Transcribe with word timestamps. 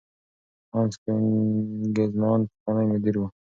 هانس 0.73 0.95
کوېنیګزمان 1.03 2.39
پخوانی 2.49 2.85
مدیر 2.91 3.15
و. 3.19 3.23